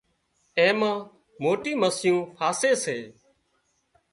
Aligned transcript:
اين 0.57 0.73
مان 0.79 0.97
موٽي 1.43 1.73
مسيون 1.81 2.21
ڦاسي 2.37 2.71
سي 2.83 2.97